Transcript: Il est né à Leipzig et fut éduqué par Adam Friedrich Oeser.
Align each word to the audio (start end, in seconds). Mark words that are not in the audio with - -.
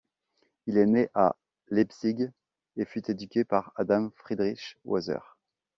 Il 0.65 0.79
est 0.79 0.87
né 0.87 1.09
à 1.13 1.35
Leipzig 1.67 2.25
et 2.75 2.85
fut 2.85 3.11
éduqué 3.11 3.43
par 3.45 3.71
Adam 3.75 4.09
Friedrich 4.15 4.79
Oeser. 4.83 5.19